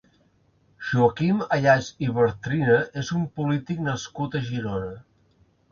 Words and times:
Joaquim 0.91 1.43
Ayats 1.57 1.89
i 2.07 2.09
Bartrina 2.17 2.81
és 3.03 3.15
un 3.21 3.31
polític 3.39 3.87
nascut 3.91 4.41
a 4.41 4.45
Girona. 4.51 4.95